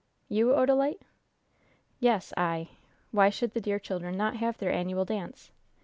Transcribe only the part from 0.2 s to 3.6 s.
"You, Odalite?" "Yes, I! Why should